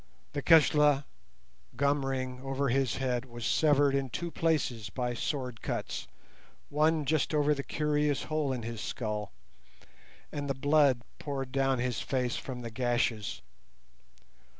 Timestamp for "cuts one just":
5.61-7.35